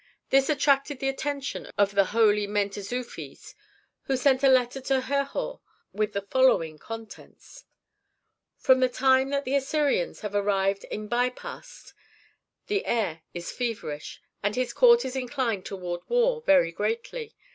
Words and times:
This 0.31 0.49
attracted 0.49 0.97
the 0.97 1.09
attention 1.09 1.67
of 1.77 1.91
the 1.91 2.05
holy 2.05 2.47
Mentezufis, 2.47 3.53
who 4.05 4.17
sent 4.17 4.41
a 4.41 4.47
letter 4.49 4.81
to 4.81 5.01
Herhor 5.01 5.59
with 5.93 6.13
the 6.13 6.23
following 6.23 6.79
contents: 6.79 7.65
"From 8.57 8.79
the 8.79 8.89
time 8.89 9.29
that 9.29 9.45
the 9.45 9.53
Assyrians 9.53 10.21
have 10.21 10.33
arrived 10.33 10.85
at 10.85 11.09
Pi 11.11 11.29
Bast 11.29 11.93
the 12.65 12.83
heir 12.87 13.21
is 13.35 13.51
feverish, 13.51 14.23
and 14.41 14.55
his 14.55 14.73
court 14.73 15.05
is 15.05 15.15
inclined 15.15 15.67
toward 15.67 16.01
war 16.09 16.41
very 16.41 16.71
greatly. 16.71 17.35